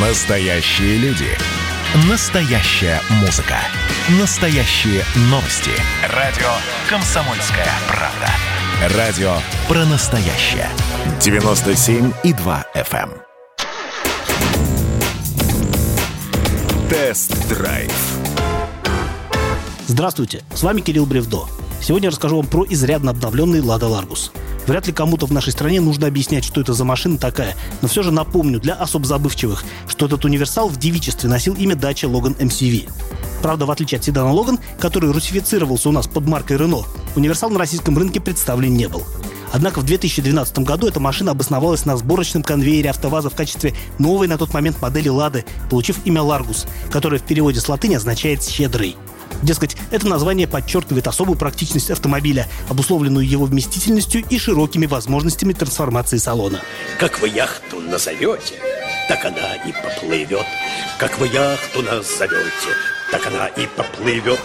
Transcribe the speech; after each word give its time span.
Настоящие 0.00 0.96
люди. 0.98 1.26
Настоящая 2.08 3.00
музыка. 3.20 3.56
Настоящие 4.20 5.02
новости. 5.22 5.72
Радио 6.14 6.46
«Комсомольская 6.88 7.66
правда». 7.88 8.96
Радио 8.96 9.32
про 9.66 9.84
настоящее. 9.86 10.68
97,2 11.18 12.64
FM. 12.76 13.10
эм. 13.10 13.12
Тест-драйв. 16.88 17.92
Здравствуйте, 19.88 20.44
с 20.54 20.62
вами 20.62 20.80
Кирилл 20.80 21.06
Бревдо. 21.06 21.46
Сегодня 21.82 22.06
я 22.06 22.10
расскажу 22.12 22.36
вам 22.36 22.46
про 22.46 22.64
изрядно 22.68 23.10
обновленный 23.10 23.60
«Лада 23.60 23.88
Ларгус». 23.88 24.30
Вряд 24.68 24.86
ли 24.86 24.92
кому-то 24.92 25.24
в 25.24 25.32
нашей 25.32 25.50
стране 25.50 25.80
нужно 25.80 26.06
объяснять, 26.08 26.44
что 26.44 26.60
это 26.60 26.74
за 26.74 26.84
машина 26.84 27.16
такая, 27.16 27.56
но 27.80 27.88
все 27.88 28.02
же 28.02 28.10
напомню 28.10 28.60
для 28.60 28.74
особо 28.74 29.06
забывчивых, 29.06 29.64
что 29.88 30.04
этот 30.04 30.26
универсал 30.26 30.68
в 30.68 30.76
девичестве 30.76 31.30
носил 31.30 31.54
имя 31.54 31.74
Dacia 31.74 32.06
Logan 32.06 32.36
MCV. 32.36 32.90
Правда, 33.40 33.64
в 33.64 33.70
отличие 33.70 33.98
от 33.98 34.04
седана 34.04 34.28
Logan, 34.28 34.60
который 34.78 35.10
русифицировался 35.10 35.88
у 35.88 35.92
нас 35.92 36.06
под 36.06 36.26
маркой 36.26 36.58
Renault, 36.58 36.84
универсал 37.16 37.48
на 37.48 37.58
российском 37.58 37.96
рынке 37.96 38.20
представлен 38.20 38.74
не 38.74 38.88
был. 38.88 39.04
Однако 39.52 39.80
в 39.80 39.86
2012 39.86 40.58
году 40.58 40.86
эта 40.86 41.00
машина 41.00 41.30
обосновалась 41.30 41.86
на 41.86 41.96
сборочном 41.96 42.42
конвейере 42.42 42.90
АвтоВАЗа 42.90 43.30
в 43.30 43.34
качестве 43.34 43.72
новой 43.98 44.28
на 44.28 44.36
тот 44.36 44.52
момент 44.52 44.82
модели 44.82 45.08
«Лады», 45.08 45.46
получив 45.70 46.04
имя 46.04 46.20
«Ларгус», 46.20 46.66
которое 46.90 47.16
в 47.16 47.22
переводе 47.22 47.58
с 47.58 47.70
латыни 47.70 47.94
означает 47.94 48.44
«щедрый». 48.44 48.96
Дескать, 49.42 49.76
это 49.90 50.08
название 50.08 50.46
подчеркивает 50.48 51.06
особую 51.06 51.38
практичность 51.38 51.90
автомобиля, 51.90 52.48
обусловленную 52.68 53.26
его 53.26 53.44
вместительностью 53.44 54.24
и 54.28 54.38
широкими 54.38 54.86
возможностями 54.86 55.52
трансформации 55.52 56.18
салона. 56.18 56.60
Как 56.98 57.20
вы 57.20 57.28
яхту 57.28 57.80
назовете, 57.80 58.54
так 59.08 59.24
она 59.24 59.54
и 59.64 59.72
поплывет. 59.72 60.46
Как 60.98 61.18
вы 61.18 61.28
яхту 61.28 61.82
назовете, 61.82 62.74
так 63.10 63.26
она 63.26 63.46
и 63.46 63.66
поплывет. 63.66 64.40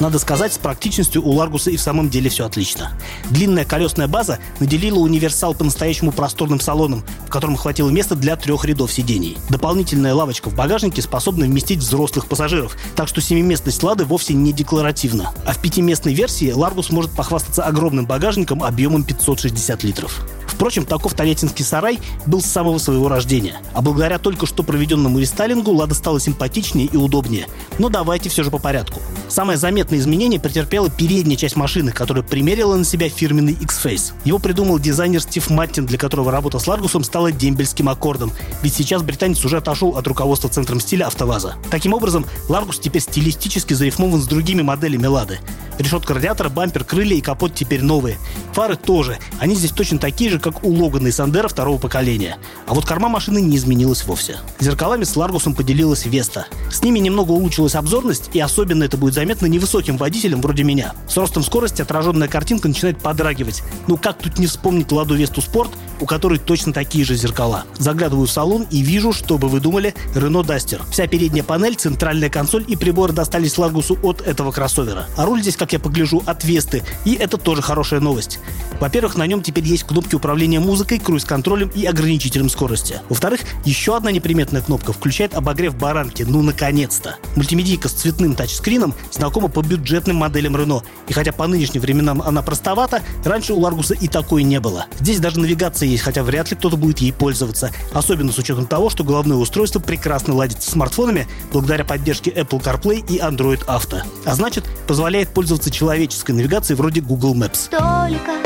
Надо 0.00 0.18
сказать, 0.18 0.52
с 0.52 0.58
практичностью 0.58 1.22
у 1.24 1.32
Ларгуса 1.32 1.70
и 1.70 1.76
в 1.76 1.80
самом 1.80 2.08
деле 2.08 2.30
все 2.30 2.46
отлично. 2.46 2.92
Длинная 3.30 3.64
колесная 3.64 4.08
база 4.08 4.38
наделила 4.58 4.98
универсал 4.98 5.54
по-настоящему 5.54 6.12
просторным 6.12 6.60
салоном, 6.60 7.04
в 7.26 7.30
котором 7.30 7.56
хватило 7.56 7.90
места 7.90 8.14
для 8.14 8.36
трех 8.36 8.64
рядов 8.64 8.92
сидений. 8.92 9.36
Дополнительная 9.48 10.14
лавочка 10.14 10.48
в 10.48 10.54
багажнике 10.54 11.02
способна 11.02 11.44
вместить 11.44 11.80
взрослых 11.80 12.26
пассажиров, 12.26 12.76
так 12.96 13.08
что 13.08 13.20
семиместность 13.20 13.82
Лады 13.82 14.04
вовсе 14.04 14.34
не 14.34 14.52
декларативна. 14.52 15.32
А 15.44 15.52
в 15.52 15.58
пятиместной 15.58 16.14
версии 16.14 16.50
Ларгус 16.50 16.90
может 16.90 17.10
похвастаться 17.12 17.62
огромным 17.62 18.06
багажником 18.06 18.62
объемом 18.62 19.04
560 19.04 19.84
литров. 19.84 20.26
Впрочем, 20.60 20.84
таков 20.84 21.14
Толятинский 21.14 21.64
сарай 21.64 21.98
был 22.26 22.42
с 22.42 22.46
самого 22.46 22.76
своего 22.76 23.08
рождения. 23.08 23.56
А 23.72 23.80
благодаря 23.80 24.18
только 24.18 24.44
что 24.44 24.62
проведенному 24.62 25.18
рестайлингу 25.18 25.72
Лада 25.72 25.94
стала 25.94 26.20
симпатичнее 26.20 26.86
и 26.86 26.98
удобнее. 26.98 27.46
Но 27.78 27.88
давайте 27.88 28.28
все 28.28 28.42
же 28.42 28.50
по 28.50 28.58
порядку. 28.58 29.00
Самое 29.28 29.56
изменение 29.70 30.40
претерпела 30.40 30.90
передняя 30.90 31.36
часть 31.36 31.56
машины, 31.56 31.92
которая 31.92 32.22
примерила 32.22 32.76
на 32.76 32.84
себя 32.84 33.08
фирменный 33.08 33.52
X-Face. 33.52 34.12
Его 34.24 34.38
придумал 34.38 34.78
дизайнер 34.78 35.20
Стив 35.20 35.48
Маттин, 35.50 35.86
для 35.86 35.98
которого 35.98 36.32
работа 36.32 36.58
с 36.58 36.66
Ларгусом 36.66 37.04
стала 37.04 37.30
дембельским 37.30 37.88
аккордом. 37.88 38.32
Ведь 38.62 38.74
сейчас 38.74 39.02
британец 39.02 39.44
уже 39.44 39.58
отошел 39.58 39.96
от 39.96 40.06
руководства 40.06 40.50
центром 40.50 40.80
стиля 40.80 41.06
АвтоВАЗа. 41.06 41.56
Таким 41.70 41.92
образом, 41.92 42.26
Ларгус 42.48 42.78
теперь 42.78 43.02
стилистически 43.02 43.74
зарифмован 43.74 44.20
с 44.20 44.26
другими 44.26 44.62
моделями 44.62 45.06
Лады. 45.06 45.38
Решетка 45.80 46.12
радиатора, 46.12 46.50
бампер, 46.50 46.84
крылья 46.84 47.16
и 47.16 47.22
капот 47.22 47.54
теперь 47.54 47.82
новые. 47.82 48.18
Фары 48.52 48.76
тоже. 48.76 49.18
Они 49.38 49.54
здесь 49.54 49.70
точно 49.70 49.98
такие 49.98 50.30
же, 50.30 50.38
как 50.38 50.62
у 50.62 50.70
Логана 50.70 51.06
и 51.06 51.10
Сандера 51.10 51.48
второго 51.48 51.78
поколения. 51.78 52.36
А 52.66 52.74
вот 52.74 52.84
корма 52.84 53.08
машины 53.08 53.40
не 53.40 53.56
изменилась 53.56 54.04
вовсе. 54.04 54.40
Зеркалами 54.58 55.04
с 55.04 55.16
Ларгусом 55.16 55.54
поделилась 55.54 56.04
Веста. 56.04 56.46
С 56.70 56.82
ними 56.82 56.98
немного 56.98 57.30
улучшилась 57.30 57.74
обзорность, 57.76 58.28
и 58.34 58.40
особенно 58.40 58.84
это 58.84 58.98
будет 58.98 59.14
заметно 59.14 59.46
невысоким 59.46 59.96
водителям 59.96 60.42
вроде 60.42 60.64
меня. 60.64 60.92
С 61.08 61.16
ростом 61.16 61.42
скорости 61.42 61.80
отраженная 61.80 62.28
картинка 62.28 62.68
начинает 62.68 62.98
подрагивать. 62.98 63.62
Ну 63.86 63.96
как 63.96 64.18
тут 64.18 64.38
не 64.38 64.48
вспомнить 64.48 64.92
Ладу 64.92 65.14
Весту 65.14 65.40
Спорт, 65.40 65.70
у 66.00 66.06
которой 66.06 66.38
точно 66.38 66.72
такие 66.72 67.04
же 67.04 67.14
зеркала. 67.14 67.64
Заглядываю 67.78 68.26
в 68.26 68.30
салон 68.30 68.66
и 68.70 68.80
вижу, 68.82 69.12
что 69.12 69.38
бы 69.38 69.48
вы 69.48 69.60
думали, 69.60 69.94
Renault 70.14 70.46
Duster. 70.46 70.80
Вся 70.90 71.06
передняя 71.06 71.44
панель, 71.44 71.76
центральная 71.76 72.30
консоль 72.30 72.64
и 72.66 72.76
приборы 72.76 73.12
достались 73.12 73.58
Ларгусу 73.58 73.98
от 74.02 74.20
этого 74.22 74.52
кроссовера. 74.52 75.06
А 75.16 75.26
руль 75.26 75.42
здесь, 75.42 75.56
как 75.56 75.72
я 75.72 75.78
погляжу, 75.78 76.22
от 76.26 76.44
Весты. 76.44 76.82
И 77.04 77.14
это 77.14 77.36
тоже 77.36 77.62
хорошая 77.62 78.00
новость. 78.00 78.40
Во-первых, 78.80 79.16
на 79.16 79.26
нем 79.26 79.42
теперь 79.42 79.64
есть 79.64 79.84
кнопки 79.84 80.14
управления 80.14 80.58
музыкой, 80.60 80.98
круиз-контролем 80.98 81.70
и 81.74 81.84
ограничителем 81.84 82.48
скорости. 82.48 83.00
Во-вторых, 83.08 83.40
еще 83.64 83.96
одна 83.96 84.10
неприметная 84.10 84.62
кнопка 84.62 84.92
включает 84.92 85.34
обогрев 85.34 85.76
баранки. 85.76 86.22
Ну, 86.22 86.42
наконец-то! 86.42 87.16
Мультимедийка 87.36 87.88
с 87.88 87.92
цветным 87.92 88.34
тачскрином 88.34 88.94
знакома 89.12 89.48
по 89.48 89.60
бюджетным 89.60 90.16
моделям 90.16 90.56
Renault. 90.56 90.84
И 91.08 91.12
хотя 91.12 91.32
по 91.32 91.46
нынешним 91.46 91.82
временам 91.82 92.22
она 92.22 92.42
простовата, 92.42 93.02
раньше 93.24 93.52
у 93.52 93.60
Ларгуса 93.60 93.94
и 93.94 94.08
такой 94.08 94.42
не 94.44 94.60
было. 94.60 94.86
Здесь 94.98 95.20
даже 95.20 95.40
навигация 95.40 95.89
есть, 95.90 96.02
хотя 96.02 96.22
вряд 96.22 96.50
ли 96.50 96.56
кто-то 96.56 96.76
будет 96.76 96.98
ей 96.98 97.12
пользоваться. 97.12 97.70
Особенно 97.92 98.32
с 98.32 98.38
учетом 98.38 98.66
того, 98.66 98.90
что 98.90 99.04
головное 99.04 99.36
устройство 99.36 99.80
прекрасно 99.80 100.34
ладит 100.34 100.62
с 100.62 100.70
смартфонами 100.70 101.26
благодаря 101.52 101.84
поддержке 101.84 102.30
Apple 102.30 102.62
CarPlay 102.62 103.04
и 103.08 103.18
Android 103.18 103.64
Auto. 103.66 104.02
А 104.24 104.34
значит, 104.34 104.64
позволяет 104.86 105.28
пользоваться 105.30 105.70
человеческой 105.70 106.32
навигацией 106.32 106.76
вроде 106.76 107.00
Google 107.00 107.34
Maps. 107.34 107.68
Только 107.70 108.36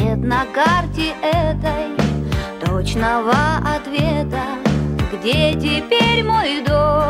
нет 0.00 0.18
на 0.18 0.44
карте 0.46 1.14
этой 1.22 1.98
точного 2.64 3.34
ответа, 3.58 4.42
где 5.12 5.54
теперь 5.54 6.24
мой 6.24 6.62
дом. 6.66 7.07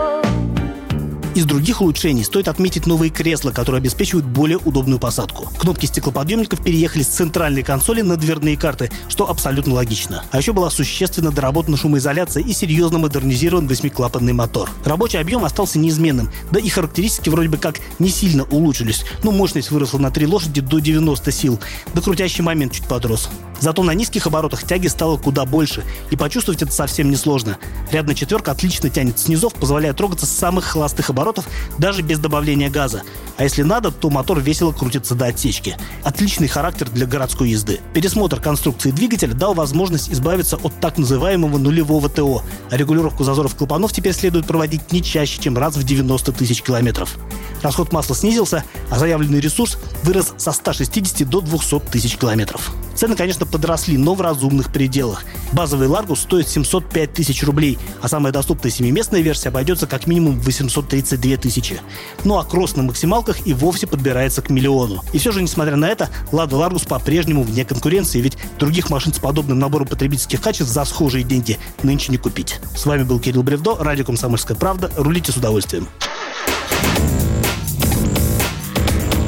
Других 1.48 1.80
улучшений 1.80 2.24
стоит 2.24 2.46
отметить 2.46 2.86
новые 2.86 3.08
кресла, 3.08 3.52
которые 3.52 3.78
обеспечивают 3.78 4.26
более 4.26 4.58
удобную 4.58 4.98
посадку. 4.98 5.50
Кнопки 5.58 5.86
стеклоподъемников 5.86 6.62
переехали 6.62 7.02
с 7.02 7.06
центральной 7.06 7.62
консоли 7.62 8.02
на 8.02 8.18
дверные 8.18 8.54
карты, 8.58 8.90
что 9.08 9.30
абсолютно 9.30 9.72
логично. 9.72 10.24
А 10.30 10.36
еще 10.36 10.52
была 10.52 10.68
существенно 10.68 11.30
доработана 11.30 11.78
шумоизоляция 11.78 12.42
и 12.42 12.52
серьезно 12.52 12.98
модернизирован 12.98 13.66
восьмиклапанный 13.66 14.34
мотор. 14.34 14.68
Рабочий 14.84 15.16
объем 15.16 15.42
остался 15.42 15.78
неизменным, 15.78 16.30
да 16.50 16.60
и 16.60 16.68
характеристики 16.68 17.30
вроде 17.30 17.48
бы 17.48 17.56
как 17.56 17.80
не 17.98 18.10
сильно 18.10 18.44
улучшились. 18.44 19.06
Ну, 19.22 19.32
мощность 19.32 19.70
выросла 19.70 20.00
на 20.00 20.10
3 20.10 20.26
лошади 20.26 20.60
до 20.60 20.80
90 20.80 21.32
сил, 21.32 21.58
да 21.94 22.02
крутящий 22.02 22.44
момент 22.44 22.74
чуть 22.74 22.84
подрос. 22.84 23.30
Зато 23.60 23.82
на 23.82 23.92
низких 23.92 24.26
оборотах 24.26 24.62
тяги 24.64 24.86
стало 24.86 25.16
куда 25.16 25.44
больше, 25.44 25.84
и 26.10 26.16
почувствовать 26.16 26.62
это 26.62 26.72
совсем 26.72 27.10
несложно. 27.10 27.58
Рядная 27.90 28.14
четверка 28.14 28.52
отлично 28.52 28.90
тянет 28.90 29.18
снизов, 29.18 29.54
позволяя 29.54 29.92
трогаться 29.92 30.26
с 30.26 30.30
самых 30.30 30.64
холостых 30.64 31.10
оборотов 31.10 31.46
даже 31.78 32.02
без 32.02 32.18
добавления 32.18 32.70
газа. 32.70 33.02
А 33.38 33.44
если 33.44 33.62
надо, 33.62 33.92
то 33.92 34.10
мотор 34.10 34.40
весело 34.40 34.72
крутится 34.72 35.14
до 35.14 35.26
отсечки. 35.26 35.76
Отличный 36.02 36.48
характер 36.48 36.90
для 36.90 37.06
городской 37.06 37.50
езды. 37.50 37.78
Пересмотр 37.94 38.40
конструкции 38.40 38.90
двигателя 38.90 39.32
дал 39.32 39.54
возможность 39.54 40.10
избавиться 40.10 40.56
от 40.56 40.74
так 40.80 40.98
называемого 40.98 41.56
нулевого 41.56 42.08
ТО, 42.08 42.42
регулировку 42.72 43.22
зазоров 43.22 43.54
клапанов 43.54 43.92
теперь 43.92 44.12
следует 44.12 44.46
проводить 44.46 44.90
не 44.90 45.04
чаще, 45.04 45.40
чем 45.40 45.56
раз 45.56 45.76
в 45.76 45.84
90 45.84 46.32
тысяч 46.32 46.62
километров. 46.62 47.16
Расход 47.62 47.92
масла 47.92 48.14
снизился, 48.14 48.64
а 48.90 48.98
заявленный 48.98 49.40
ресурс 49.40 49.78
вырос 50.02 50.34
со 50.36 50.52
160 50.52 51.28
до 51.28 51.40
200 51.40 51.80
тысяч 51.90 52.16
километров. 52.16 52.72
Цены, 52.94 53.14
конечно, 53.14 53.46
подросли, 53.46 53.96
но 53.96 54.14
в 54.14 54.20
разумных 54.20 54.72
пределах. 54.72 55.24
Базовый 55.52 55.88
Ларгус 55.88 56.20
стоит 56.20 56.48
705 56.48 57.12
тысяч 57.12 57.44
рублей, 57.44 57.78
а 58.02 58.08
самая 58.08 58.32
доступная 58.32 58.72
семиместная 58.72 59.20
версия 59.20 59.50
обойдется 59.50 59.86
как 59.86 60.06
минимум 60.06 60.38
в 60.40 60.44
832 60.44 61.36
тысячи. 61.36 61.80
Ну 62.24 62.38
а 62.38 62.44
кросс 62.44 62.76
на 62.76 62.82
максималках 63.28 63.46
и 63.46 63.52
вовсе 63.52 63.86
подбирается 63.86 64.42
к 64.42 64.50
миллиону. 64.50 65.02
И 65.12 65.18
все 65.18 65.32
же, 65.32 65.42
несмотря 65.42 65.76
на 65.76 65.88
это, 65.88 66.08
Лада 66.32 66.56
Ларгус 66.56 66.84
по-прежнему 66.84 67.42
вне 67.42 67.64
конкуренции, 67.64 68.20
ведь 68.20 68.36
других 68.58 68.90
машин 68.90 69.12
с 69.12 69.18
подобным 69.18 69.58
набором 69.58 69.86
потребительских 69.86 70.40
качеств 70.40 70.72
за 70.72 70.84
схожие 70.84 71.24
деньги 71.24 71.58
нынче 71.82 72.12
не 72.12 72.18
купить. 72.18 72.60
С 72.74 72.86
вами 72.86 73.02
был 73.02 73.20
Кирилл 73.20 73.42
Бревдо, 73.42 73.76
радио 73.78 74.04
«Комсомольская 74.04 74.56
правда». 74.56 74.90
Рулите 74.96 75.32
с 75.32 75.36
удовольствием. 75.36 75.88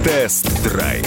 Тест-драйв 0.04 1.06